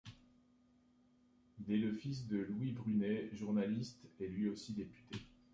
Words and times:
Il 1.59 1.71
est 1.71 1.77
le 1.77 1.93
fils 1.93 2.25
de 2.25 2.37
Louis 2.37 2.71
Brunet, 2.71 3.29
journaliste 3.33 4.01
et 4.19 4.29
lui 4.29 4.49
aussi 4.49 4.73
député. 4.73 5.19